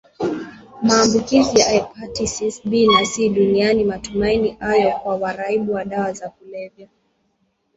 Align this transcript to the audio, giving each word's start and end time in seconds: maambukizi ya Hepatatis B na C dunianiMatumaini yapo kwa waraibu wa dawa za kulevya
maambukizi 0.81 1.59
ya 1.59 1.69
Hepatatis 1.69 2.61
B 2.65 2.87
na 2.87 3.05
C 3.05 3.29
dunianiMatumaini 3.29 4.57
yapo 4.79 4.99
kwa 5.03 5.15
waraibu 5.15 5.73
wa 5.73 5.85
dawa 5.85 6.13
za 6.13 6.29
kulevya 6.29 6.87